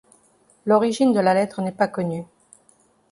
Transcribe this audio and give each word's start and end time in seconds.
L'origine 0.65 1.13
de 1.13 1.19
la 1.19 1.35
lettre 1.35 1.61
n'est 1.61 1.71
pas 1.71 1.87
connue. 1.87 2.25